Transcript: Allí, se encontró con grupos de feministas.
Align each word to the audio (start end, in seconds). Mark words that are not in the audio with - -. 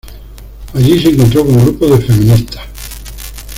Allí, 0.73 0.99
se 0.99 1.09
encontró 1.09 1.45
con 1.45 1.63
grupos 1.63 1.91
de 1.91 2.03
feministas. 2.07 2.63